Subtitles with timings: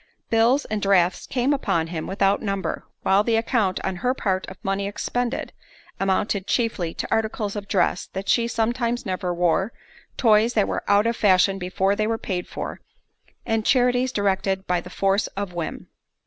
[0.31, 4.57] Bills and drafts came upon him without number, while the account, on her part, of
[4.63, 5.53] money expended,
[5.99, 9.71] amounted chiefly to articles of dress that she sometimes never wore,
[10.17, 12.81] toys that were out of fashion before they were paid for,
[13.45, 15.87] and charities directed by the force of whim.